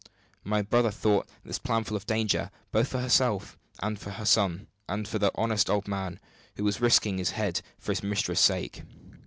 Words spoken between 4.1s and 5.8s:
son, and for the honest